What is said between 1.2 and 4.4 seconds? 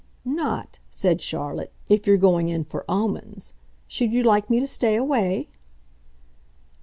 Charlotte, "if you're going in for 'omens.' Should you